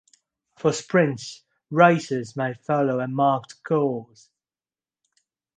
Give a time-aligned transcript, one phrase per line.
[0.57, 4.31] For sprints, racers may follow a marked course.